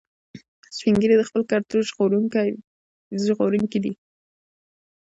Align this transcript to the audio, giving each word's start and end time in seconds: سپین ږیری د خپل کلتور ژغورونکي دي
سپین 0.75 0.95
ږیری 1.01 1.15
د 1.17 1.23
خپل 1.29 1.41
کلتور 1.51 1.81
ژغورونکي 3.31 3.79
دي 3.83 3.93